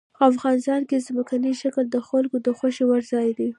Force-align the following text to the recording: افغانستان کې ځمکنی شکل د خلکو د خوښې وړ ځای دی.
افغانستان 0.29 0.81
کې 0.89 1.03
ځمکنی 1.07 1.53
شکل 1.61 1.85
د 1.91 1.97
خلکو 2.07 2.35
د 2.45 2.47
خوښې 2.57 2.83
وړ 2.87 3.01
ځای 3.13 3.29
دی. 3.37 3.49